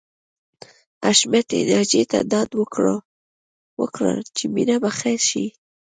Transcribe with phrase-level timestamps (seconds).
[1.03, 2.49] حشمتي ناجیې ته ډاډ
[3.79, 5.45] ورکړ چې مينه به ښه شي